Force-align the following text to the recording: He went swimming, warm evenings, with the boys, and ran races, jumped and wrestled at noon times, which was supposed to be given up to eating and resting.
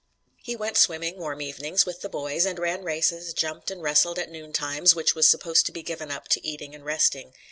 He 0.41 0.55
went 0.55 0.77
swimming, 0.77 1.19
warm 1.19 1.41
evenings, 1.43 1.85
with 1.85 2.01
the 2.01 2.09
boys, 2.09 2.47
and 2.47 2.57
ran 2.57 2.83
races, 2.83 3.35
jumped 3.35 3.69
and 3.69 3.83
wrestled 3.83 4.17
at 4.17 4.31
noon 4.31 4.51
times, 4.51 4.95
which 4.95 5.13
was 5.13 5.29
supposed 5.29 5.67
to 5.67 5.71
be 5.71 5.83
given 5.83 6.09
up 6.09 6.27
to 6.29 6.43
eating 6.43 6.73
and 6.73 6.83
resting. 6.83 7.35